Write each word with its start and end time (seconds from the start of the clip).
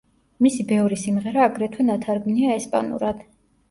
მისი 0.45 0.65
ბევრი 0.71 0.97
სიმღერა 1.03 1.45
აგრეთვე 1.51 1.87
ნათარგმნია 1.93 2.61
ესპანურად. 2.61 3.27